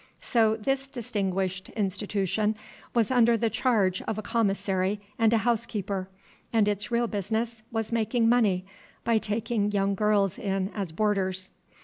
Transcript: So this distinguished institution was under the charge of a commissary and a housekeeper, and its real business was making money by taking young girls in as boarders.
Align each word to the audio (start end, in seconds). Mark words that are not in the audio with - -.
So 0.21 0.55
this 0.55 0.87
distinguished 0.87 1.69
institution 1.69 2.55
was 2.95 3.11
under 3.11 3.37
the 3.37 3.51
charge 3.51 4.01
of 4.07 4.17
a 4.17 4.23
commissary 4.23 4.99
and 5.19 5.31
a 5.31 5.37
housekeeper, 5.45 6.09
and 6.51 6.67
its 6.67 6.89
real 6.89 7.05
business 7.05 7.61
was 7.71 7.91
making 7.91 8.27
money 8.27 8.65
by 9.03 9.19
taking 9.19 9.71
young 9.71 9.93
girls 9.93 10.39
in 10.39 10.71
as 10.73 10.91
boarders. 10.91 11.51